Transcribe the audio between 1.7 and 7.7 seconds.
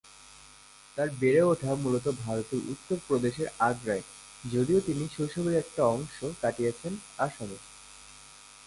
মূলত ভারতের উত্তরপ্রদেশের আগ্রায়, যদিও তিনি শৈশবের একটা অংশ কাটিয়েছেন আসামে।